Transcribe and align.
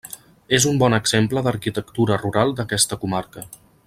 És 0.57 0.63
un 0.71 0.79
bon 0.83 0.97
exemple 0.97 1.43
d'arquitectura 1.49 2.17
rural 2.23 2.55
d'aquesta 2.61 2.99
comarca. 3.05 3.45